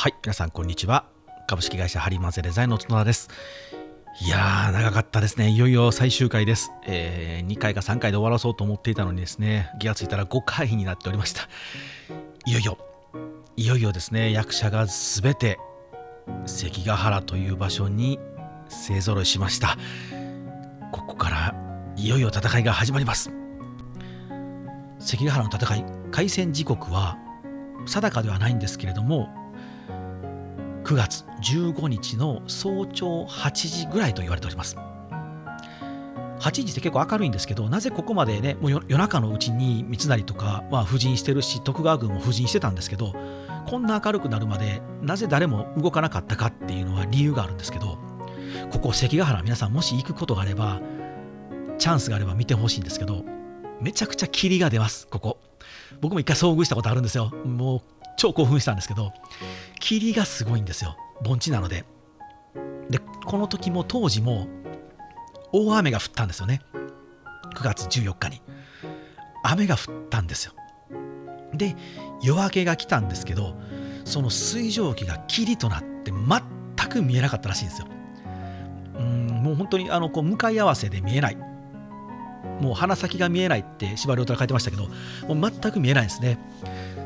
[0.00, 1.06] はい、皆さんこんにちは。
[1.48, 3.28] 株式会社ハリマゼデザインの角田です。
[4.24, 5.48] いやー、長かったですね。
[5.48, 6.70] いよいよ最終回です。
[6.86, 11.48] えー2回か3回で終わらそうと思っていたのにですね、気がついたら5回になっておりました。
[12.46, 12.78] いよいよ、
[13.56, 15.58] いよいよですね、役者がすべて
[16.46, 18.20] 関ヶ原という場所に
[18.68, 19.76] 勢ぞろいしました。
[20.92, 21.54] ここから
[21.96, 23.32] いよいよ戦いが始まります。
[25.00, 27.18] 関ヶ原の戦い、開戦時刻は
[27.86, 29.36] 定かではないんですけれども、
[30.88, 34.74] 9月15日の早朝8時ぐらいと言われております。
[36.40, 43.12] 8時って結構明るいんですけど、なぜここまでね、もう夜中のうちに三成とかは布陣してるし、徳川軍も布陣してたんですけど、
[43.66, 47.98] こんな明るくなるまで、なぜ誰も動かなかったかっていうのは理由があるんですけど、
[48.70, 50.80] ここ関ヶ原、皆さんもし行くことがあれば、
[51.76, 53.26] チャンスがあれば見てほしいんですけど、
[53.82, 55.38] めちゃくちゃ霧が出ます、ここ。
[56.00, 57.30] 僕も一回遭遇したことあるんですよ。
[57.44, 57.82] もう
[58.18, 59.12] 超興奮したんですけど、
[59.80, 60.96] 霧がすごいんですよ。
[61.22, 61.84] 盆地なので。
[62.90, 64.48] でこの時も当時も
[65.52, 66.60] 大雨が降ったんですよね。
[67.54, 68.42] 9月14日に。
[69.42, 70.52] 雨が降ったんですよ。
[71.54, 71.76] で
[72.22, 73.54] 夜明けが来たんですけど
[74.04, 77.86] その水蒸気が霧となって全く見えなかったらしいんですよ。
[78.98, 81.36] うんもう本当にあのこう向かい合わせで見えない。
[82.60, 84.88] もう鼻先が見えないって司馬遼太郎書いてましたけど
[85.32, 86.38] もう全く見えないんですね。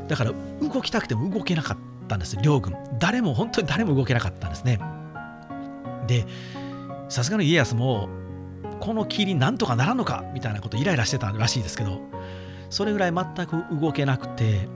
[0.07, 2.75] だから動きたくても動けなかったんです両軍。
[2.99, 4.79] 誰も本当に誰も動けなかったんですね。
[6.07, 6.25] で
[7.09, 8.09] さすがの家康も
[8.79, 12.01] この霧なんとかならんのかみたいなことイライラしてたらしいですけど
[12.69, 14.67] それぐらい全く動けなくて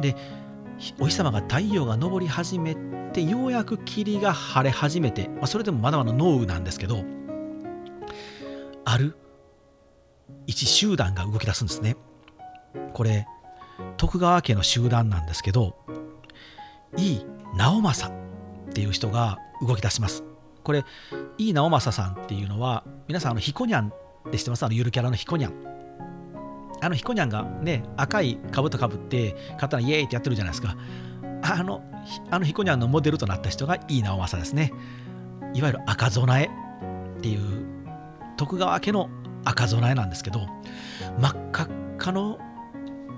[0.00, 0.16] で
[0.98, 2.76] お日様が太陽が昇り始め
[3.12, 7.04] てようやく霧が晴れ始めて、まあ、それでもまだまだ濃雨なんですけど
[8.84, 9.16] ある
[10.46, 11.96] 一集団が動き出すんですね。
[12.94, 13.26] これ
[13.96, 15.76] 徳川家の集団なんですけど
[16.96, 18.14] 井伊直政
[18.70, 20.24] っていう人が動き出します。
[20.62, 20.84] これ
[21.38, 24.64] 井伊直政さんっていうのは皆さんあのヒコニャンって知ってます？
[24.64, 25.52] あのゆるキャラのヒコニャン。
[26.80, 30.76] あのヒコニャンがね赤い兜かぶって刀イエーイってやってるじゃないですか。
[31.42, 31.82] あの
[32.30, 34.72] あのヒコニャンのモデルとなった人が井伊直政ですね。
[35.54, 36.46] いわゆる赤備え
[37.18, 37.66] っていう
[38.36, 39.10] 徳川家の
[39.44, 40.46] 赤備えなんですけど
[41.18, 41.68] 真っ赤っ
[41.98, 42.38] かの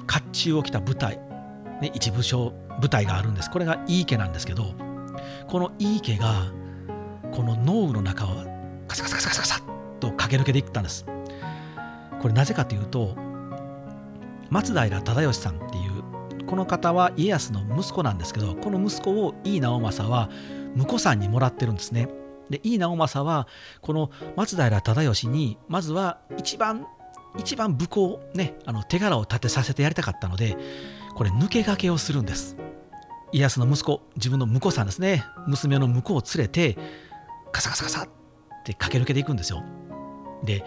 [0.06, 1.18] 甲冑を着た部隊、
[1.80, 3.50] ね、一部署部隊があるんです。
[3.50, 4.74] これが井伊家なんですけど
[5.48, 6.52] この井伊家が
[7.32, 8.28] この濃雨の中を
[8.88, 11.06] カサカサカサカサカサッと駆け抜けていったんです。
[12.20, 13.14] これなぜかというと
[14.50, 20.30] 松平忠義さんっていうこの方は家康の息子なんですけどこの息子を井伊直政は
[20.76, 22.08] 婿さんにもらってるんですね。
[22.50, 23.48] で井伊直政は
[23.80, 26.86] この松平忠義にまずは一番
[27.38, 30.56] 一番武功ねあの手柄を立てさせてやりたかったので
[31.14, 32.56] これ抜け駆けをするんです。
[33.32, 35.24] 家康の息子自分の婿さんですね。
[35.46, 36.78] 娘の婿を連れて
[37.50, 38.08] カサカサカサっ
[38.64, 39.62] て駆け抜けていくんですよ。
[40.44, 40.64] で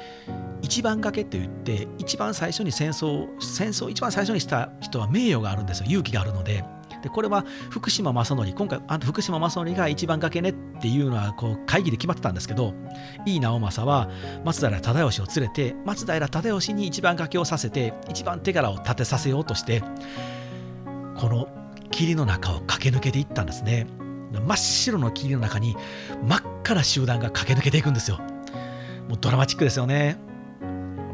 [0.61, 5.85] 一番掛けって言って一番最初に戦争戦争を一番最初にした人は名誉があるんですよ。
[5.88, 6.63] 勇気があるので。
[7.01, 12.73] でこれは福島正則今回あ福島正則が一番掛けねっていうのはこう会議で決まってたんですけど
[13.25, 14.09] 井伊直政は
[14.43, 19.81] 松平忠義を連れて松平忠義に一番掛けをさせて一番手柄を立てさせようとして
[21.15, 21.47] この
[21.91, 23.87] 霧の中を駆け抜けていったんですね。
[24.31, 25.75] 真っ白の霧の中に
[26.27, 28.19] 真っ赤な集団が駆け抜けていくんですよ。
[29.07, 30.17] もうドラマチックですよね。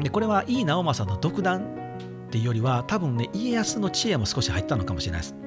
[0.00, 5.43] でこれは井伊直政の独断っていうよりは多分ね家康の知恵も少し入ったのかもしれないです。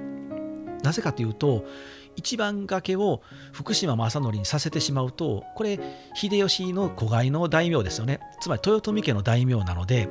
[0.83, 1.65] なぜかというと
[2.15, 3.21] 一番掛けを
[3.51, 5.79] 福島正則にさせてしまうとこれ
[6.15, 8.19] 秀吉の子飼いの大名ですよね。
[8.41, 10.09] つまり豊臣家の大名なので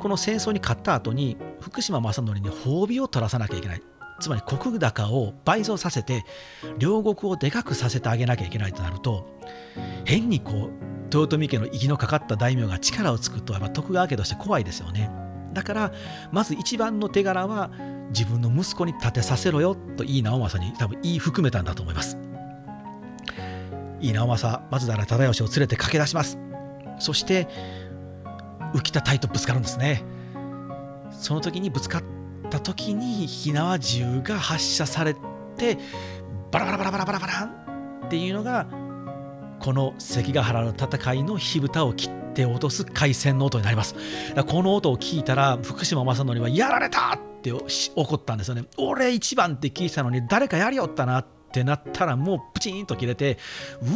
[0.00, 3.82] この戦争に勝った後に福島正則に褒美を取らさなきゃいけない。
[4.20, 6.24] つまり国高を倍増させて
[6.78, 9.26] 両国をでかくさせてあげなきゃいけないとなると
[10.04, 15.10] 変にこう豊臣家の息のかかった大名が力をつくとやっぱ徳川家として怖いですよね。
[15.52, 15.92] だから
[16.30, 17.70] まず一番の手柄は
[18.10, 22.18] 自分の息子に立てさせろよと井伊直政に多分言い含めたんだと思います。
[24.00, 26.38] 井伊直政松平忠義を連れて駆け出します。
[26.98, 27.48] そして
[28.74, 30.04] 浮田隊とぶつかるんですね。
[31.10, 32.02] その時にぶつかっ
[32.50, 35.14] た時に火縄銃が発射され
[35.56, 35.78] て
[36.50, 38.66] バラバラバラバラバラバランっていうのが
[39.60, 43.94] この関ヶ原の戦いの火蓋を切って落とす回線の音になります。
[44.46, 48.64] この音を聞いたら福島正則はやられたって怒ったんですよね。
[48.78, 53.38] 俺一番って聞いたのに誰かやりよったなってなったらもうプチンと切れて
[53.82, 53.86] う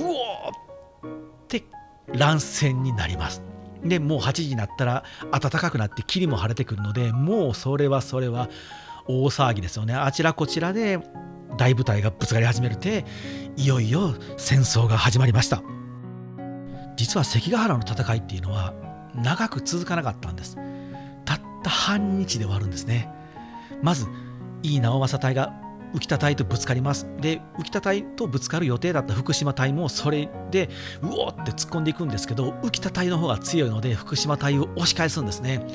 [1.03, 1.65] おーって
[2.12, 3.43] 乱戦になります。
[3.85, 8.49] でもう8時になったら暖かくなって霧も晴れてくるのでもうそれはそれは
[9.06, 9.94] 大騒ぎですよね。
[9.94, 10.99] あちらこちらで
[11.56, 13.05] 大部隊がぶつかり始めるて
[13.56, 15.62] いよいよ戦争が始まりました。
[16.96, 18.75] 実は関ヶ原の戦いっていうのは
[19.14, 20.56] 長く続かなかったんです。
[21.25, 23.10] たった半日で終わるんですね。
[23.82, 24.06] まず
[24.62, 25.52] 井伊直政隊が
[25.94, 27.06] 浮田隊とぶつかります。
[27.20, 30.69] で浮田隊とぶつかる予定だった福島隊もそれで
[31.02, 35.66] うおーって突っ込んでいくんですけど浮田隊の方が強いので福島隊を押し返すんですね。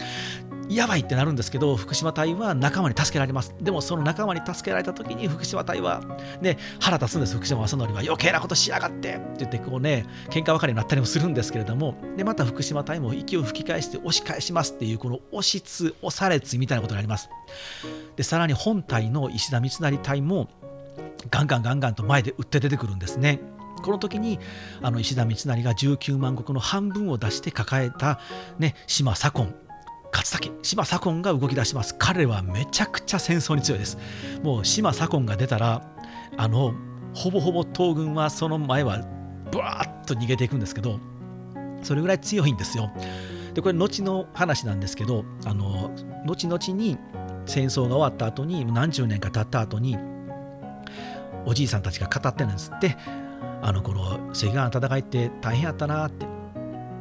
[0.72, 3.54] やばいってなるんですけど福島隊は仲間に助けられます。
[3.60, 6.02] でもその仲間に助けられた時に福島隊は
[6.40, 11.96] ね腹立つんです福島正則は余計なことしやがってって言ってこうね喧嘩別れになったりもするんですけれども。
[12.16, 17.30] でまた福島隊も息を吹き返して押し返しますっていうこの押しつ押されつみたいなことになります。
[18.16, 20.48] でさらに本隊の石田三成隊も
[21.30, 23.42] ガンガンガンガンと前で打って出てくるんですね。
[23.84, 24.40] この時に
[24.82, 28.22] あの石田三成が19万石の半分を出して抱えた、
[28.58, 29.71] ね、島左近。
[30.14, 31.96] 勝武島左近が動き出します。
[31.98, 33.98] 彼はめちゃくちゃ戦争に強いです。
[34.44, 35.88] もう島左近が出たら
[36.38, 36.74] あの
[37.14, 39.00] ほぼほぼ東軍はその前は
[39.52, 41.00] ブワーッと逃げていくんですけど
[41.84, 42.92] それぐらい強いんですよ。
[43.54, 45.92] でこれ後の話なんですけどあの
[46.26, 46.98] 後々に
[47.46, 49.98] 戦争が終わった後に何十年か経った後に
[51.46, 52.98] おじいさんたちが語ってるんですって。
[53.64, 56.26] あのこの関ヶ原の戦いって大変やったなって。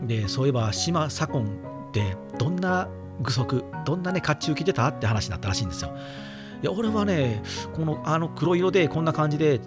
[0.07, 1.45] でそういえば島左近
[1.89, 2.89] ってどんな
[3.21, 5.97] 具足どんなね甲冑着てたって話になったらしいんですよ。
[6.63, 7.43] いや俺はね
[7.75, 9.61] このあの黒色でこんな感じで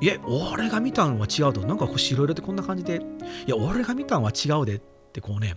[0.00, 1.60] いや俺が見たんは違うと。
[1.60, 3.02] なんか白色でこんな感じで。
[3.46, 4.76] いや俺が見たんは違うで。
[5.10, 5.56] ってこうね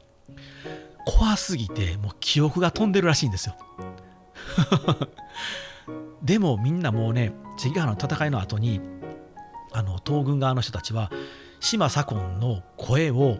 [1.06, 3.56] 怖すぎてもう記憶が飛んでるらしいんですよ。
[6.24, 8.81] でもみんなもうね関ヶ原の戦いの後に
[9.74, 11.12] あの東軍側の人たちは
[11.59, 13.39] 島左近の声を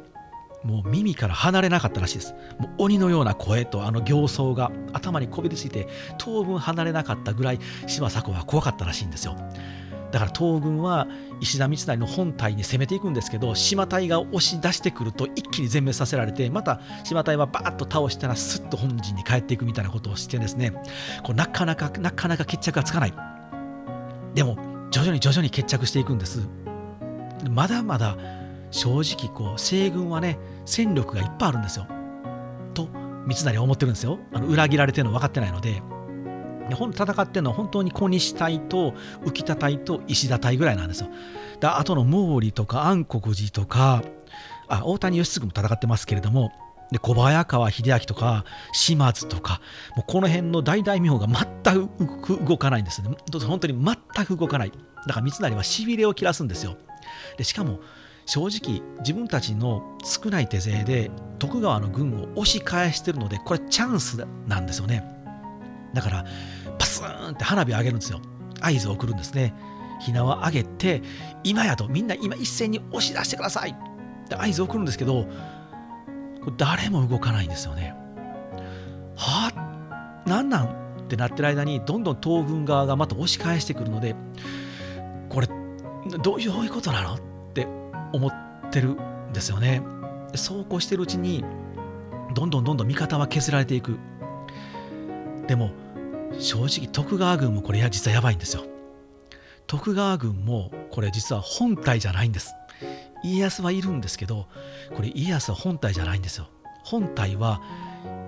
[0.63, 2.33] もう耳から離れなかったらしいです。
[2.57, 5.88] もう鬼のような声とあの形相が頭にこびりついて
[6.18, 9.36] 当分離れなかったぐらい島左近は怖かったらしいんですよ。
[10.12, 11.07] だから東軍は
[11.42, 20.71] 石田三成の本体に攻めていくんですけど島隊が押し出してくると一気に全滅させられてまた島隊はバーッと倒したらスッと本陣に帰っていくみたいなことをしてですね。
[21.24, 23.13] こうなかなかなかなか決着がつかない。
[24.36, 24.56] でも
[24.92, 26.48] 徐々に徐々に決着していくんです。
[27.50, 28.15] まだまだ
[28.73, 31.87] 正直こう西軍はね戦力がいっぱいあるんですよ。
[32.73, 32.89] と
[33.25, 34.19] 三成は思ってるんですよ。
[34.33, 35.81] あの裏切られてるの分かってないので。
[36.69, 38.93] 戦ってるのは本当に小西隊と
[39.25, 41.09] 浮田隊と石田隊ぐらいなんですよ。
[41.59, 44.01] であとの毛利とか安国寺とか
[44.69, 46.51] あ大谷義継も戦ってますけれども
[46.91, 49.59] で小早川秀明とか島津とか
[49.95, 51.89] もうこの辺の大大名が全
[52.21, 53.09] く動かないんですね。
[53.45, 54.71] 本当に全く動かない。
[55.05, 56.77] だから三成はしびれを切らすんですよ。
[57.37, 57.81] でしかも
[58.25, 65.03] 正直自分たちの少ない手勢で徳川の軍を押し返してるのでこれチャンスなんですよね。
[65.93, 66.25] だから
[66.79, 68.21] パスーンって花火を上げるんですよ。
[68.61, 69.53] 合図を送るんですね。
[69.99, 71.01] ひなは上げて
[71.43, 73.71] 今やとみんな今一斉に押し出してください。
[73.71, 75.25] って合図を送るんですけど
[76.43, 77.93] これ誰も動かないんですよね。
[79.15, 79.51] は
[80.25, 80.65] あなんなん？
[81.03, 84.15] ってなってる間にどんどん東軍側がまた押し返してくるので
[85.29, 85.47] これ
[86.21, 87.32] どういうことなの？
[88.13, 89.81] 思ってるんですよね。
[90.36, 91.44] そうこうしてるうちに
[92.33, 93.98] どんどんどんどん味方は削られていく。
[95.48, 95.71] でも
[96.39, 98.63] 正直徳川軍もこれや実はやばいんですよ。
[99.68, 102.53] 徳川軍もこれ実は本体じゃないんです。
[103.24, 104.48] 家康はいるんですけど
[104.96, 106.48] これ家康は本体じゃないんですよ。
[106.84, 107.62] 本体は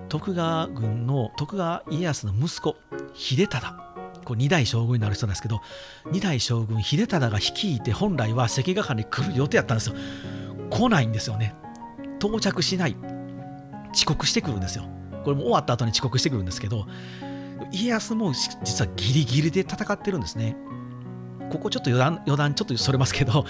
[0.08, 2.76] 徳川軍の徳川家康の息子
[3.14, 3.85] 秀忠。
[4.26, 5.62] これ2代将軍になる人なんですけど
[6.06, 9.96] 2代将軍秀忠が率いて本来は関ヶ原に来る予定やったんですよ。
[10.68, 11.54] 来ないんですよね。
[12.18, 12.96] 到着しない。
[13.94, 14.84] 遅刻してくるんですよ。
[15.24, 16.86] これも終わった後に遅刻してくるんですけど
[17.72, 20.56] 家康も実はギリギリで戦ってるんですね。
[21.50, 23.44] ここちょっと余談余談ちょっとそれますけど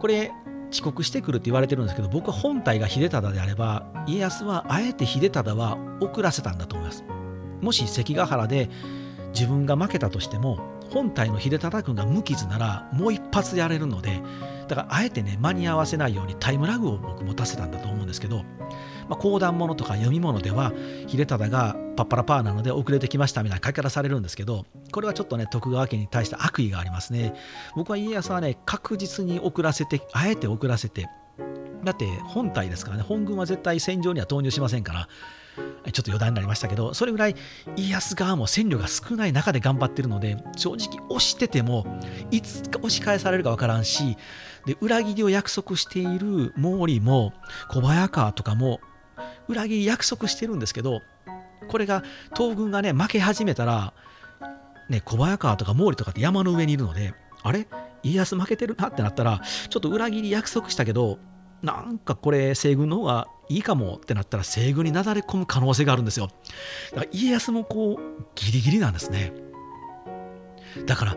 [0.00, 0.32] これ
[0.70, 7.04] 遅刻してくるって言われてるんですけど僕は本体が秀忠であれば家康はあえて秀忠は遅らせたんだと思います。
[7.60, 8.68] もし関ヶ原で
[9.32, 10.58] 自分が負けたとしても
[10.90, 14.22] 本体の秀忠君が無傷ならもう一発やれるので
[14.68, 18.44] だからあえてね間に合わせないようにタイムラグを僕持たせたんだと思うんですけど
[19.08, 20.72] まあ、講談物とか読み物では
[21.06, 27.34] 秀忠がパッパラパーなので遅れてきましたみたいな書き方されるんですけどこれはちょっとね徳川家に対して悪意がありますね。
[27.74, 31.06] 僕は家康はね確実に遅らせてあえて遅らせて
[31.84, 35.08] だって本体ですからね本軍は絶対戦場には投入しませんから
[35.92, 37.36] ちょっと余談になりましたけどそれぐらい
[37.76, 44.16] 家康側も戦力が少ない中で頑張ってるので正直押しててもいつか押し返されるか分からんし
[44.66, 47.32] で裏切りを約束している毛利も
[47.70, 48.80] 小早川とかも
[49.48, 51.00] 裏切り約束してるんですけど
[51.68, 52.02] これが
[52.36, 53.92] 東軍がね負け始めたら
[54.88, 57.68] ね、小早川とか毛利とかって山の上にいるのであれ？
[58.02, 61.18] 家康負けてるなってなったらちょっと裏切り約束したけど
[61.62, 66.28] なんかこれ西軍の方がいいかもってなったら西軍になだれ込む可能性があるんですよ。
[66.92, 69.32] だから家康もこうギリギリなんですね。
[70.86, 71.16] だから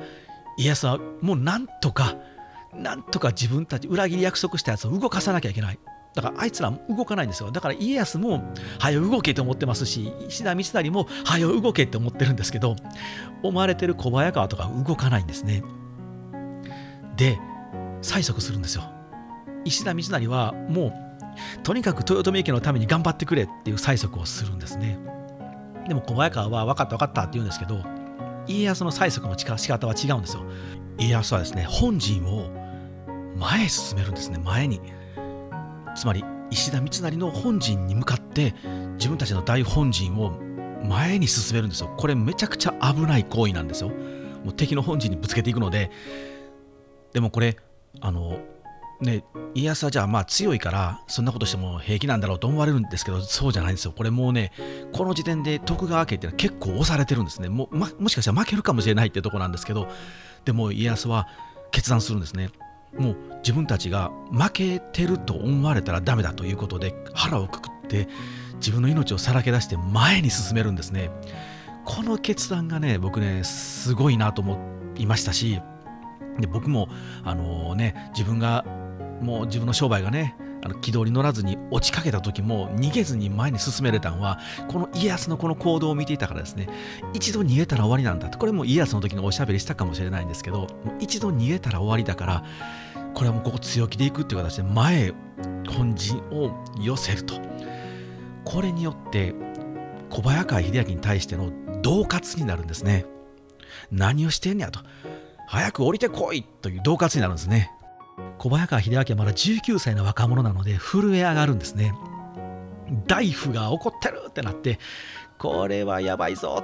[0.58, 2.16] 家康はもうなんとか
[2.74, 5.80] なんとか自分たち裏切り約束したやつを動かさなきゃいけない。
[6.14, 7.52] だからあいつら動かないんですよ。
[7.52, 12.76] だから家康も早よ動けと思ってますし石田三成も早よ動けって思ってるんですけど
[13.44, 15.64] 思われてる小早川とか動かないんですね。
[17.16, 17.38] で
[18.02, 18.84] 催促するんですよ。
[19.66, 20.94] 石田三成はもう
[21.64, 25.00] とにかく豊臣家のために頑張ってくれっていう催促をするんですね。
[25.88, 27.84] でも小早川は分かった分かったって言うんですけど
[28.48, 30.44] 家康の催促の仕方は違うんですよ。
[30.98, 32.50] 家康はですね本陣を
[33.38, 34.40] 前へ進めるんですね。
[34.44, 34.82] 前に。
[35.96, 38.54] つまり石田三成の本陣に向かって
[38.94, 40.40] 自分たちの大本陣を
[40.84, 41.94] 前に進めるんですよ。
[41.98, 43.90] これめちゃくちゃ危ない行為なんですよ。
[43.90, 45.92] もう敵の本陣にぶつけていくので。
[47.14, 47.58] でもこれ
[48.00, 48.40] あの
[49.02, 53.94] ね家康はじゃあまあ強いからそんなことしても平気なんだろうと思われるんですけどそうじゃないんですよ。
[53.96, 54.52] これもうね
[54.94, 57.50] この時点で徳川家っていうのは結構押されてるんですね。
[57.50, 59.88] も,、ま、もしかしたら負けるかもしれないっていうとこなんですけど
[60.46, 61.28] でも家康は
[61.72, 62.50] 決断するんですね。
[62.98, 68.10] もう自分たちが負けてると思われたらダメだということで腹をくくって
[68.56, 71.10] 自分の命をさらけ出して前に進めるんですね。
[71.86, 74.58] この決断がね僕ねすごいなと思
[74.98, 75.60] いましたし
[76.40, 76.90] で僕も
[77.24, 78.66] あの、ね自分が
[79.22, 86.70] もう自分の商売がねあの軌道に乗らずに落ちかけた時も逃げずに前に進めれたのはこの家康のこの行動を見ていたからですね
[87.14, 88.38] 一度逃げたら終わりなんだと。
[88.38, 90.68] これも家康の時のおしゃべりしたかもしれないんですけど
[91.00, 92.44] 一度逃げたら終わりだから
[93.14, 95.14] これはもうここ強気でいくっていう形で前へ
[95.70, 97.36] 本陣を寄せると。
[98.44, 99.34] これによって
[100.10, 101.52] 小早川秀明に対しての
[101.82, 103.06] 恫喝になるんですね。
[103.92, 104.80] 何をしてんねやと。
[105.48, 107.72] 早く降りてこいという恫喝になるんですね。
[108.38, 111.94] 小早川秀明はまだ19歳の若者なので震え上がるんですね。
[113.08, 114.80] 大夫が怒ってるってなって
[115.38, 116.64] これはやばいぞ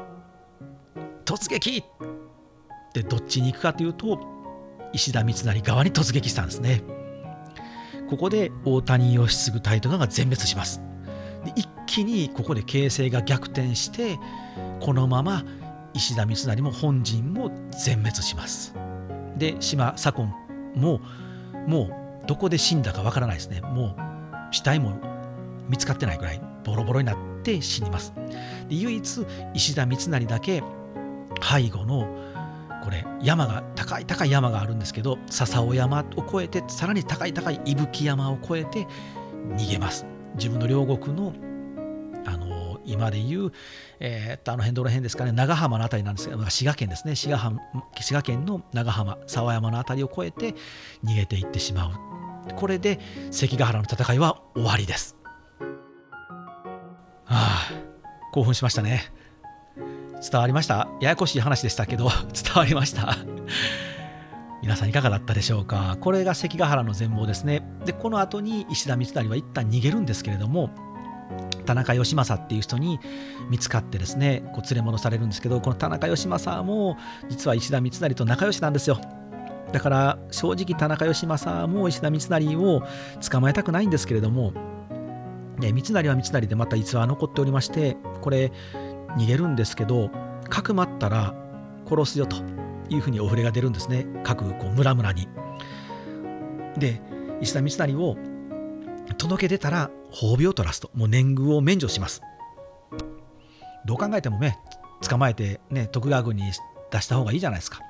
[1.24, 1.78] 突撃!
[1.80, 4.20] ってどっちに行くかというと
[4.94, 6.84] 石田三成側に突撃したんですね。
[8.10, 10.82] ここで大谷義継隊とかが全滅します。
[11.46, 14.18] で一気にここで形勢が逆転して
[14.80, 15.44] このまま
[15.94, 18.74] 石田三成も本陣も全滅します。
[19.36, 20.34] で島左近
[20.76, 21.02] も
[21.68, 21.84] も
[22.24, 23.62] うどこで死んだかわからないですね。
[23.62, 23.96] もう
[24.52, 25.00] 死体も
[25.70, 28.14] 見つかってないぐらいボロボロになって死にます。
[28.70, 30.64] で唯一石田三成だけ
[31.42, 32.08] 背後の
[32.84, 38.88] これ山が高い高い山があるんですけど笹尾山を越えてさらに高い高い伊吹山を越えて
[39.56, 40.06] 逃げます。
[40.36, 41.34] 自分の両国の
[42.88, 43.52] 今でいう、
[44.00, 47.16] えー、っとあの辺どの辺ですかね長浜の辺りなんですけど滋賀県ですね。
[47.16, 47.52] 滋賀
[48.00, 50.56] 滋賀県の長浜沢山の辺りを越えて
[51.04, 52.56] 逃げていってしまう。
[52.56, 55.18] これで関ヶ原の戦いは終わりです。
[57.26, 57.72] はあ
[58.32, 59.12] 興奮しましたね。
[60.32, 60.88] 伝わりました？
[61.02, 63.18] ややこしい話でしたけど 伝わりました。
[64.62, 65.98] 皆さんいかがだったでしょうか？
[66.02, 67.62] これが関ヶ原の全貌ですね。
[67.86, 70.70] でこの後に石田三成は一旦逃げるんですけれども
[71.68, 73.00] 田中義政っていう人に
[73.50, 76.98] 見つかってですねこう連れ戻されるんですけどこの田中義政も
[77.30, 79.00] 実は石田三成と仲良しなんですよ
[79.72, 82.82] だから正直田中義政も石田三成を
[83.30, 84.54] 捕まえたくないんですけれども、
[85.60, 88.52] ね、三成は三成でまた逸話は残っておりましてこれ
[89.18, 90.10] 逃げるんですけど
[90.50, 91.36] かくまったら
[91.86, 92.38] 殺すよと
[92.90, 95.28] いうふうにお触れが出るんですね各こう村々に。
[96.78, 97.02] で
[97.42, 98.16] 石田三成を
[99.18, 102.22] 届け出たら褒美を取らすともう年貢を免除します。
[103.86, 104.60] どう考えてもね
[105.08, 106.44] 捕まえてね徳川軍に
[106.92, 107.82] 出した方がいいじゃないですか。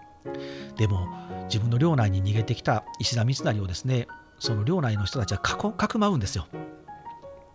[0.76, 1.08] でも
[1.46, 4.08] 自分の領内に逃げてきた石田三成をですね
[4.40, 5.56] その領内の人たちはか
[5.88, 6.48] くまうんですよ。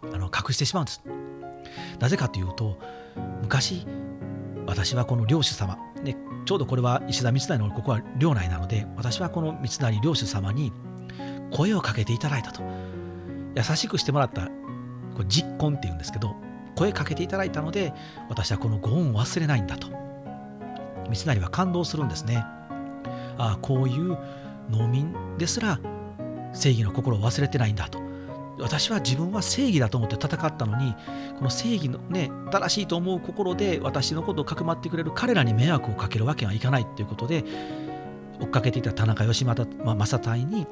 [0.02, 1.02] あの隠してしまうんです。
[2.00, 2.78] なぜかというと
[3.42, 3.86] 昔
[4.66, 10.72] 私はこの領主様、ね、ちょうどこれは石田三成のここは領内なので私はこの三成領主様に
[11.50, 12.62] 声をかけていただいたと
[13.54, 14.46] 優しくしてもらった
[15.14, 16.34] これ実婚っていうんですけど
[16.76, 17.92] 声かけていただいたので
[18.28, 19.88] 私はこのご恩を忘れないんだと。
[21.08, 22.38] 三成は感動するんですね。
[22.38, 24.16] ああこういう
[24.70, 25.78] 農民ですら
[26.54, 28.00] 正義の心を忘れてないんだと。
[28.58, 30.94] 私は自分は正義だと思って戦ったのに
[31.36, 37.44] この正義のね正しいと思う心で私のことをかくまってくれる彼らに迷惑をかけるわけにはいかないということで
[38.40, 40.66] 追っかけていた田中義政隊に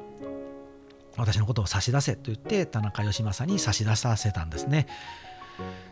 [1.17, 4.87] 私のことを差し出せと言って田中義政に差し出させたんですね。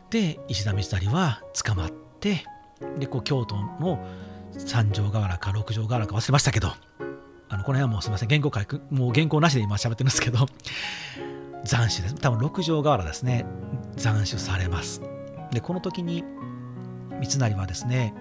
[0.10, 2.44] で石田三成は捕まって
[2.98, 4.04] でこう京都の
[4.58, 6.70] 三条河原か六条河原か忘れましたけど
[7.50, 8.30] あのこの辺はもうすみません。
[8.30, 10.48] 原稿書くもう原稿なしで今喋ってるんですけど
[11.66, 12.16] 斬首です。
[12.16, 13.46] 多分六条河原ですね。
[13.98, 15.02] 斬首されます。
[15.52, 16.24] でこの時に
[17.20, 18.14] 三成はですね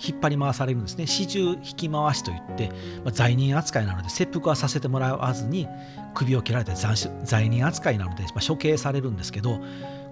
[0.00, 1.06] 引っ張り回されるんですね。
[1.06, 2.68] 始終引き回しといって、
[3.04, 5.66] まあ、罪人扱いなので切腹はさせてもらわずに
[6.14, 9.60] 首を切られて斬首罪人扱いなので、まあ、処刑されるんですけど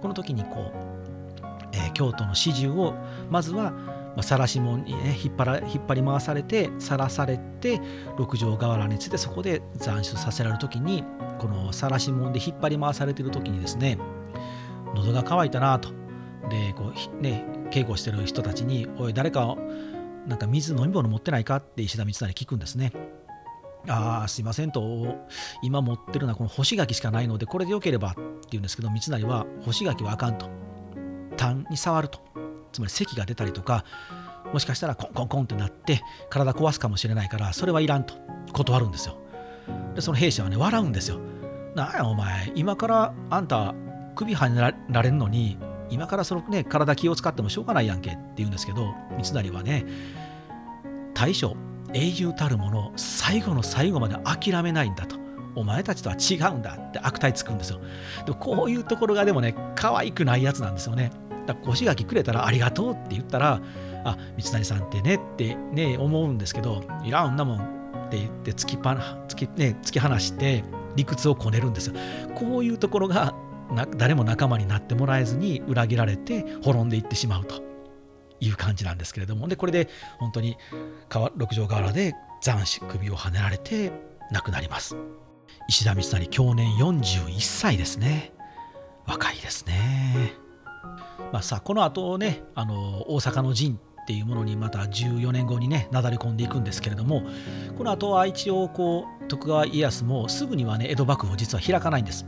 [0.03, 2.95] この時にこう、えー、京都の始終を
[3.31, 3.73] まずは
[4.17, 7.81] まあ、晒し門に、ね、引っ張ら引っ張り回されて晒されて
[8.19, 11.05] 六条河原についてそこで斬首させられる時に
[11.39, 13.99] この晒し門で引っ張り回されている時にですね
[14.95, 15.91] 喉が渇いたなと。
[16.49, 19.57] でこうね稽古してる人たちに「おい誰か
[20.27, 22.93] なんか水飲み物持ってないか?」って石田三成聞くんですね。
[23.89, 25.15] ああすいませんと
[25.63, 28.21] 今持ってるのはこの干し柿しかないのでこれでよければって
[28.51, 30.49] 言うんですけど三成は干し柿はあかんと
[31.37, 32.19] 痰に触ると
[32.73, 33.85] つまり咳が出たりとか
[34.53, 38.15] もしかしたらコンコンコンってなって体壊すかもしれないからそれはいらんと
[38.53, 39.17] 断るんですよ
[39.95, 41.21] でその兵士はね笑うんですよ
[41.75, 43.75] なんやお前今からあんた
[44.15, 45.59] 首はねられるのに
[45.91, 49.85] 今からそのね体気を使ってもしょうがないやんけって言うんですけど三成はね
[51.15, 51.57] 大将
[51.93, 55.17] 英雄たるもの最後の最後まで諦めないんだと。
[55.59, 57.81] お前たちとは違うんだって悪態つくんですよ。
[58.27, 61.11] でこういうところがでもね可愛くないやつなんですよね。
[61.47, 63.63] だから干し柿くれたらありがとうって言ったら
[64.05, 70.63] あ三成さんってねってね思うんですけどいらんなもんって言って突きぱな突き,、ね、突き放して
[70.95, 71.95] 理屈をこねるんですよ。
[72.35, 73.35] こういうところが
[73.71, 77.63] な誰も仲間になってもらえずに裏切られて滅んでいってしまうと
[78.41, 79.49] いう感じなんですけれども。
[79.49, 80.57] でこれで本当に
[81.37, 83.93] 六条河原で斬首首をはねられて
[84.31, 84.97] 亡くなります。
[85.69, 88.33] 石田三成去年41歳ですね。
[89.07, 90.33] 若いですね。
[91.33, 97.23] まあ、さこの後ねあの大阪の陣っていうものにまた14年後にねなだれ込んでいくんですけれども
[97.77, 102.27] この後は一応こう徳川家康もすぐにはね江戸幕府を実は開かないんです。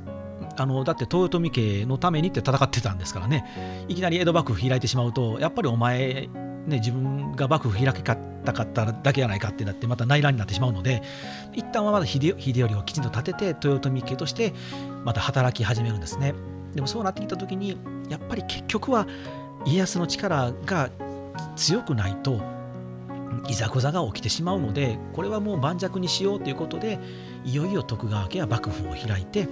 [0.58, 3.86] あのだって豊臣家のためにって戦ってたんですからね。
[3.88, 6.28] いきなり江戸幕府開いてしまうとやっぱりお前
[6.68, 11.02] ね、自分が幕府開きかったかっただけやないかってなってまた内乱になってしまうので
[11.54, 14.52] 一旦はまだ秀頼をきちんと立てて豊臣家として
[15.02, 16.34] また働き始めるんですね。
[16.74, 17.78] でもそうなってきた時に
[18.10, 19.06] やっぱり結局は
[19.64, 20.90] 家康の力が
[21.56, 22.40] 強くないと
[23.48, 26.98] いざこざが起きてしまうのでこれはもう盤石にしようということで
[27.44, 29.48] いよいよ徳川家は幕府を開いて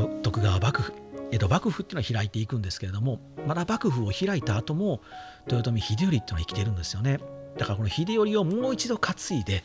[0.00, 0.92] 徳川幕府
[1.30, 5.00] 江戸幕府っていうのは開いていくんですけれどもまだ幕府を開いた後も
[5.46, 7.20] 豊臣秀頼っていうのは生きてるんですよね
[7.58, 9.62] だからこの秀頼をもう一度担いで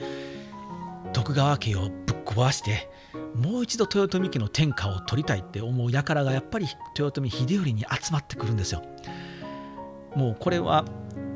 [1.14, 1.92] 徳川家をぶっ
[2.26, 2.90] 壊して
[3.36, 8.82] もう一度豊臣家の天下を取りたいって思う輩がやっぱり豊臣秀頼に集まってくるんですよ。
[10.16, 10.86] もうこれは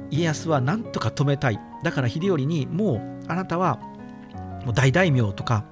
[0.10, 3.80] 家康は何とか止めたいだから秀頼にもうあなたは
[4.74, 5.66] 大大名とか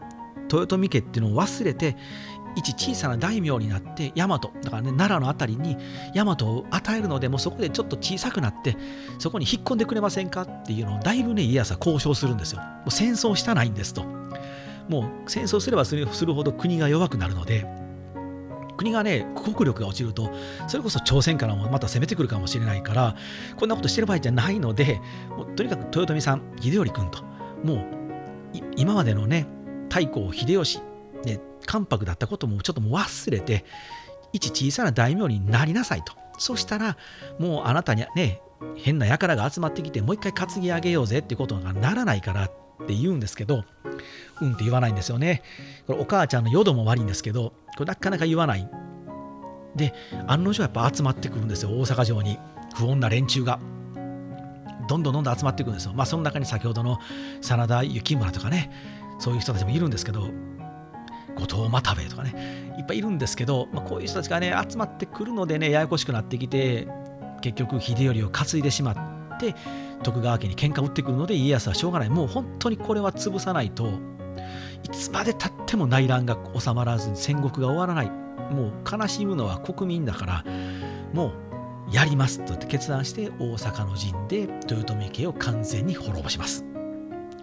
[0.51, 1.95] 豊臣家っていうのを忘れて
[2.55, 5.77] 一小さな大名になって大和だからね奈良の辺りに
[6.13, 8.75] 大和を与えるのでもうそこでちょっと小さくなって
[9.19, 12.61] そこに引っ込んでくれませんかっていうのをだいぶね家康は交渉するんですよ。
[12.61, 14.03] もう戦争したないんですと。
[14.89, 17.65] もう戦争すればするほど国が弱くなるので
[18.79, 20.31] 国がね国力が落ちると
[20.67, 23.15] それこそ朝鮮からもまた攻めてくるかもしれないから
[23.57, 27.23] こんなことしてる場合じゃないのでもうとにかく豊臣さん秀頼君と
[27.63, 27.99] もう
[28.77, 29.47] 今までのね
[29.89, 30.79] 太閤秀吉、
[31.25, 33.63] ね、関白だったこともちょっともう忘れて
[34.33, 36.97] 一小さな大名になりなさいとそしたら
[37.37, 38.41] もうあなたにね
[38.75, 42.51] 変な輩が集まってきてもう一回担ぎ上げようぜっていうことがならないからっ
[42.87, 43.63] て言うんですけど
[44.41, 45.43] うんって言わないんですよね。
[45.85, 48.69] これお母ちゃんの淀も悪いんですけど、これなかなか言わない。
[49.75, 49.93] で、
[50.27, 52.39] 案の定やっぱ集まってくるんですよ、大阪城に。
[52.75, 53.59] 不穏な連中が。
[54.87, 55.93] どんどんどんどん集まってくるんですよ。
[55.93, 56.97] まあ、その中に先ほどの
[57.41, 58.71] 真田幸村とかね、
[59.19, 60.29] そういう人たちもいるんですけど、
[61.39, 66.87] 後藤又兵衛とかね、いっぱいいるんですけど、まあ、こういう人たちがね、集まってくるのでね、ややこしくなってきて、
[67.41, 69.55] 結局、秀頼を担いでしまって、
[70.03, 72.09] 徳川家に喧嘩を打ってくるので、家康はしょうがない。
[72.09, 73.89] もう本当にこれは潰さないと、
[74.83, 78.11] いつまでたっても内乱が収まらずに戦国が終わらない。
[78.51, 80.43] もう悲しむのは国民だから
[81.13, 86.65] もうやりますと決断して大阪の陣で豊臣家を完全に滅ぼします。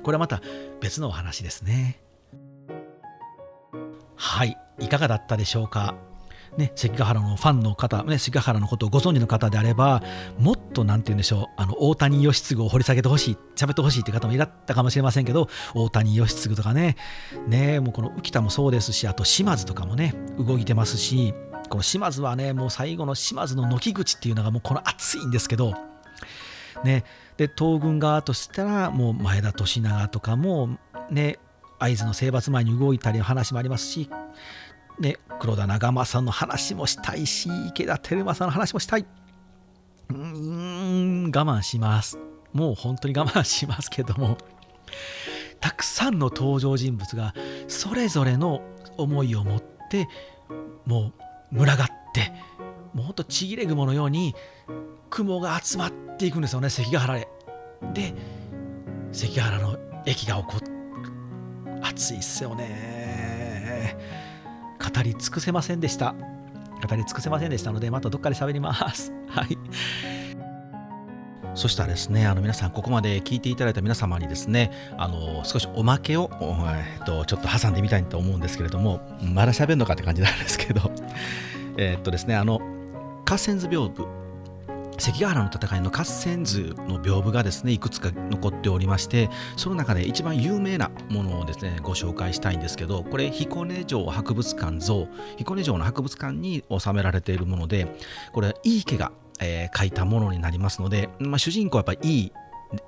[0.03, 0.41] これはまた
[0.81, 2.06] 別のお話ですね。
[4.17, 5.95] はいいかがだったでしょうか？
[6.57, 10.03] ね、関ヶ原のファンの方、ね、関ヶ原のことをご存知の方であれば、
[10.39, 16.97] もっとなんて言うんでしょう、あの大谷義次を掘り下げてほしい、喋ってほしいって方もいらったかもしれませんけど、大谷義次とかね、
[17.47, 21.35] ね、もうこの浮田もそうですし、あと島津とかもね、動いてますし、
[21.69, 25.75] この島津はね、もう最後の島津の軒口っていうのがもうこの熱いんですけど、
[26.85, 27.05] ね、
[27.37, 30.79] で東軍側としたらもう前田利長とかも
[31.11, 31.39] ね
[31.79, 34.11] 会津の征伐前に動いたりの話もありますし、
[34.99, 39.07] ね、黒田長政の話もしたいし池田輝政の話もしたい。
[40.09, 42.19] うーん我慢します。
[42.53, 44.39] もう本当に我慢しますけども。
[45.61, 47.35] たくさんの登場人物が
[47.67, 48.63] それぞれの
[48.99, 50.09] 思いを持って
[50.85, 51.13] も
[51.53, 51.77] う群がっ
[52.13, 52.33] て
[52.93, 54.35] もうほんとちぎれ雲のように
[55.11, 57.29] 雲が集まっていくんですよね関ヶ原へ。
[57.93, 58.15] で
[59.13, 60.76] 関ヶ原の駅が起こって
[61.89, 63.97] 熱いっすよね。
[64.79, 66.15] 語り尽くせませんでした。
[66.87, 69.13] 語り尽くせませんでしたのでまたどっかで喋ります。
[69.29, 69.59] はい。
[71.55, 76.31] そしたらですね、あの皆さん、ここまで聞いていただいた皆様にですね、あの少しおまけを、
[76.67, 80.93] えっと、ちょっと挟んでみたいと思うんですけれども、まだ喋るのかって感じなんですけど、
[81.79, 82.61] えっとですね、あの、
[83.25, 84.07] 合戦図屏風、
[84.99, 95.09] 関ヶ原の戦いの合戦図の屏風がですねいくつか残っておりましてその中で一番有名なものをですねご紹介したいんですけどこれ彦根城博物館像。
[95.37, 97.87] 彦根城の博物館に収められているもので
[98.33, 102.33] これは井伊家がえー、書いたものになりますので、まあ、主人公はやっぱりいい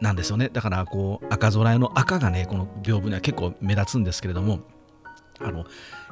[0.01, 0.51] なんですよね。
[0.53, 4.61] だからこう赤空の赤がねこの屏風には結構目立つんですけれども
[5.41, 5.67] あの、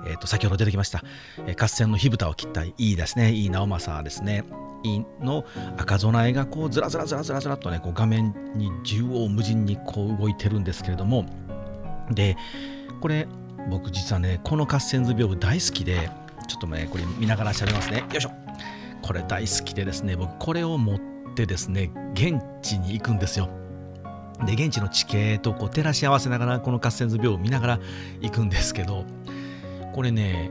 [0.06, 1.02] えー、と先ほど出てきました、
[1.46, 4.44] えー、合戦の火蓋を切ったいいですねいい直政ですね。
[4.82, 5.44] いの
[5.78, 11.26] 赤備えがこうずらずらずらずらずらとねこう画面に縦横無尽にこう動いてるんですけれども
[12.10, 12.36] で
[13.00, 13.26] これ
[13.68, 16.10] 僕実はねこの合戦図屏風大好きで
[16.46, 17.98] ちょっとねこれ見ながら喋りますね。
[17.98, 18.30] よいしょ。
[19.02, 21.00] これ大好きでですね僕これを持っ
[21.34, 23.48] てですね現地に行くんですよ。
[24.44, 27.80] で現地の地形とこう照らし合わせながらこの合戦図屏を見ながら
[28.20, 29.04] 行くんですけど
[29.94, 30.50] これね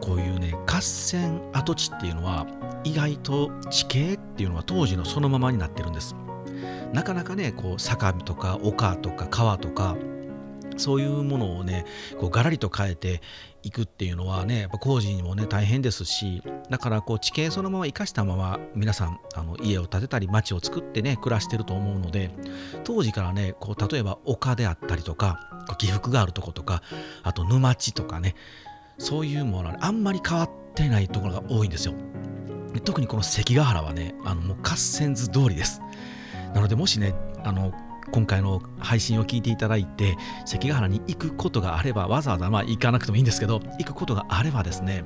[0.00, 2.46] こういうね合戦跡地っていうのは
[2.84, 6.14] 意外と地形っていうのは当時のそのままになってるんです。
[6.92, 9.96] なかなかねこう坂とか丘とか川とか
[10.76, 11.84] そういうものをね
[12.18, 13.20] こうガラリと変えて
[13.66, 22.30] いくっていうのはねやっぱ工事にもね大変ですしだからこう地形そのまま生かしたまま皆さんあの家を建てたり町を作ってね暮らしてると思うので
[22.84, 25.40] 当時からねこう例えば丘であったりとか
[25.78, 26.82] 起伏があるとことか
[27.24, 28.36] あと沼地とかね
[28.98, 31.94] そういうものはあんまり変わってないところが多いんですよ。
[32.84, 35.80] 特にこの関ヶ原はねあのもう合戦図通りです。
[36.54, 37.72] なのでもしねあの
[38.10, 45.04] 今回の配信を聞いていただいて関ヶ原に行くことがあればわざわざまあ行かなくてもいいんですけど行くことがあればですね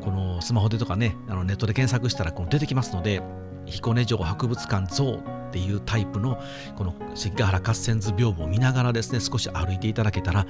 [0.00, 3.22] このスマホでとかねあのネットで検索したらこの出てきますので
[3.66, 6.38] 彦根城博物館像っていうタイプの
[6.76, 10.46] この関ヶ原合戦図屏風を見ながらですね少し歩いていただけたら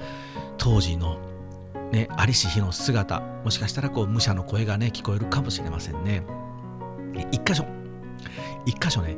[0.57, 1.19] 当時の
[1.91, 6.23] ね、ありし日の姿もしかしたらこう武者の声がね聞こえるかもしれませんね。
[7.31, 7.63] 一箇所。
[8.65, 9.15] 一箇所ね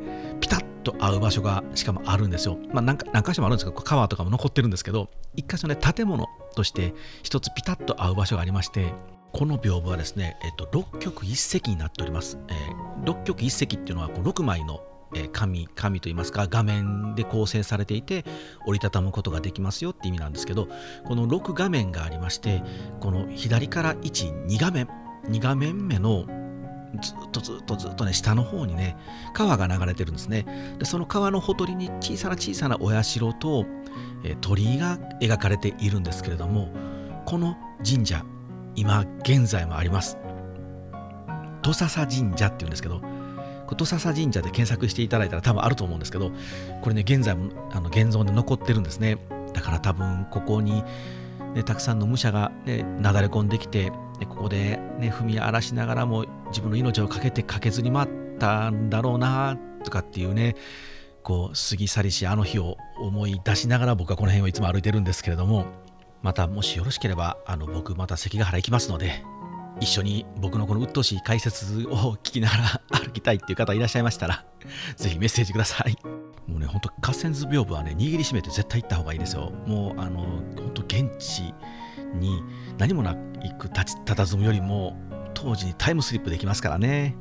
[0.88, 2.58] と合う場所がしかもあるんですよ。
[2.72, 8.94] まあ何何箇所もあるんですけど川とかも残ってるんですけど一箇所ね建物として一つピタッと合う場所がありまして
[9.34, 12.40] この屏風はですね、えっと、6曲1席になっております。
[12.48, 14.82] えー、6曲1席っていうのはこう6枚の
[15.32, 18.26] 紙紙といいますか画面で構成されていて
[18.66, 20.68] 折りたたむことができますよって意味なんですけど
[21.06, 22.62] この6画面がありまして
[23.00, 24.90] この左から12画面
[25.30, 26.26] 2画面目の
[27.02, 28.96] ずっとずっとずっとね下の方にね
[29.34, 30.76] 川が流れてるんですね。
[30.80, 33.66] でその川のほとりに小さな小さなお社と、
[34.24, 36.70] え鳥居が描かれているんですけれども
[37.26, 37.58] この
[37.88, 38.26] 神社
[38.76, 40.18] 今現在もあります。
[41.62, 43.02] 土笹神社っていうんですけど
[43.76, 46.32] 土笹神社で検索していただいたら多分あると思うんですけど
[46.82, 49.18] これね現在もあの現像で残ってるんですね。
[49.54, 50.84] だから多分ここに、
[51.56, 60.56] ね、たくさんの武者が、ね、なだれ込んできてでここで、ね、踏み荒らしながらも自分の命を懸けて駆けずり回ったんだろうなとかっていうね
[61.24, 65.66] こう過ぎ去りしあの日を思い出しながら僕はこの辺をいつも歩いてるんですけれども
[66.22, 69.24] またもしよろしければあの僕また関ヶ原行きますので
[69.80, 72.58] 一緒に僕のこの鬱陶しい解説を聞きなが
[72.92, 74.46] ら歩きたいっていう方いらっしゃいましたら
[74.98, 75.96] ぜひメッセージください。
[76.50, 79.52] もうねほんと河川図屏風はね握りしめて絶対行った方がいいですよ。
[79.66, 81.54] もうあのほんと現地
[82.18, 82.44] に
[82.78, 83.16] 何もな
[83.58, 84.98] く立ち佇むよりも
[85.34, 87.16] 当時にタイムスリップできますからね。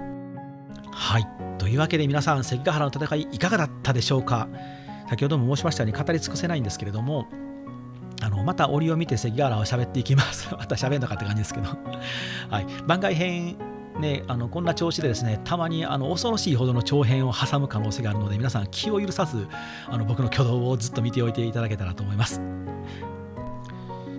[0.93, 1.27] はい
[1.59, 4.49] というわけで皆さん関ヶ原の戦いいかがだったでしょうか？
[5.09, 7.29] 先ほども申しましたように語り尽くせないんですけれども
[8.23, 10.49] あのまた折を見て関ヶ原を喋っていきます。
[10.57, 11.69] また喋るのかって感じですけど。
[12.51, 13.57] はい、番外編
[13.99, 19.49] ね、あのこんな調子でですねたまにあの恐ろしいほどの長編を挟む可能性があるので皆さん気を許さず
[19.89, 22.43] あの僕の挙動をずっと見ておいていただけたらと思います。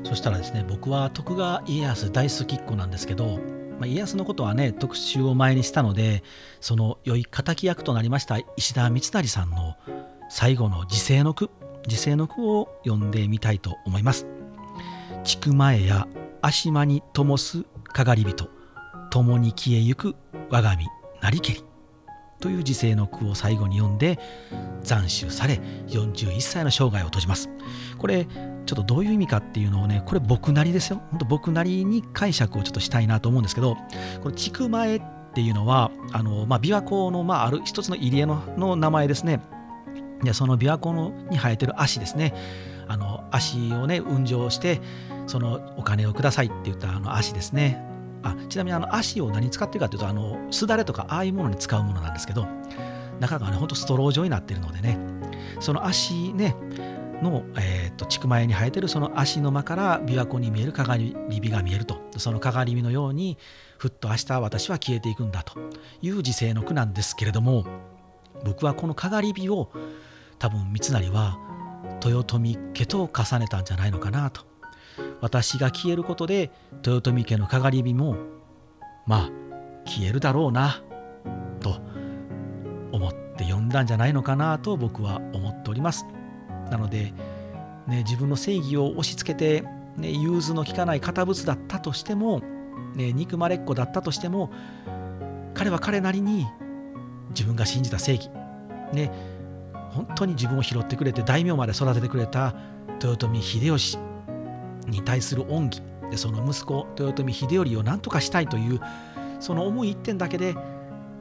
[0.08, 3.40] そしたらですね僕は徳川家康大好きっ子なんですけど、
[3.78, 6.24] まあ、家康のことはね特集を前にしたので
[6.62, 9.76] その良い敵役となりました石田三成さんの
[10.30, 11.50] 最後の時世の句
[11.88, 14.28] 時世の句を読んでみたいと思います。
[15.24, 16.08] 千曲前や
[16.42, 18.50] 足間に灯すかがり人
[19.10, 20.16] 共に消えゆく
[20.50, 20.86] 我が身
[21.22, 21.67] なりけり
[22.40, 24.20] という時世の句を最後に読んで
[24.84, 27.50] 斬首され41歳の生涯を閉じます。
[27.98, 31.02] これちょっとどういう意味かっていうのをねこれ僕なりですよ。
[31.12, 33.76] 本当僕なりに解釈をちょっとしたいなと思うんですけど
[34.22, 35.02] この筑前っ
[35.34, 39.42] ていうのはあの、まあ、琵琶湖の、まあ、ある一つの入り江のの名前ですね。
[40.24, 42.34] でその琵琶湖のに生えてる足ですね。
[42.88, 44.82] あの足をね運上して
[45.28, 47.84] そのお金をくださいって言ったあの足ですね。
[48.30, 52.48] あちなみにあの足を何使ってるかというとあのすだれとかああいうものに使うものなんですけど
[53.20, 55.00] 中がねほんとストロー状になってるのでね
[55.60, 56.56] その足ね
[57.22, 62.08] の、えーと、千曲前に生えてるその足の間から琵琶湖に見える鏡火が見えると。
[62.18, 63.38] その鏡火のように
[63.78, 65.60] ふっと明日私は消えていくんだと。
[66.02, 67.66] いう時世の句なんですけれども
[68.44, 69.72] 僕はこの鏡火を
[70.40, 71.40] 多分三成は
[72.06, 74.46] 豊臣家と重ねたんじゃないのかなと。
[75.22, 76.52] 私が消えることで
[76.86, 78.16] 豊臣家の鏡火も
[79.06, 79.30] まあ
[79.86, 80.84] 消えるだろうな
[81.60, 81.80] と
[82.92, 86.06] 思って読んだんじゃないのかなと僕は思っております。
[86.70, 87.14] なので、
[87.88, 92.42] ね、自分の正義を押し付けて、ね、融通の利かない堅物だったとしても、
[92.96, 94.52] ね、憎まれっ子だったとしても
[95.54, 96.46] 彼は彼なりに
[97.30, 98.30] 自分が信じた正義、
[98.94, 99.12] ね、
[99.92, 102.56] 本当に自分を拾ってくれて大名まで育ててくれた
[103.02, 103.98] 豊臣秀吉
[104.88, 108.80] に対する恩義でその息子豊臣秀頼を何とかしたいという
[109.40, 110.56] その思い一点だけで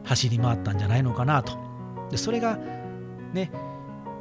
[0.05, 1.59] 走り回ったんじゃないのかなと。
[2.11, 2.59] でそれが
[3.33, 3.51] ね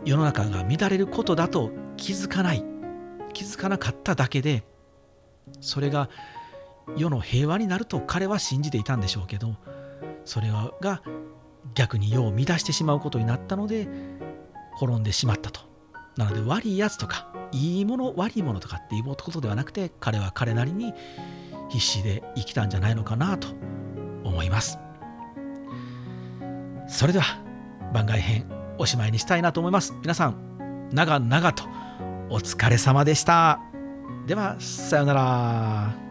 [0.04, 2.64] 世の中が乱れることだと気づかない
[3.34, 4.64] 気づかなかっただけで
[5.62, 6.10] それが
[6.98, 9.56] 世の平和になると彼は信じていたんでしょうけど
[10.24, 10.50] それ
[10.82, 11.02] が
[11.74, 13.88] 逆に世を乱してしまうことになったので
[14.74, 15.75] 滅んでしまったと。
[16.18, 20.94] なので悪いやつとかいいもの悪いものとかっていうことではなくて彼は彼なりに
[21.70, 23.48] 必死で生きたんじゃないのかなと
[24.24, 24.80] 思います。
[26.88, 27.26] それでは
[27.94, 28.46] 番外編
[28.78, 29.94] おしまいにしたいなと思います。
[30.02, 31.64] 皆さん長々と
[32.30, 33.60] お疲れ様でした。
[34.28, 36.05] ではさようなら。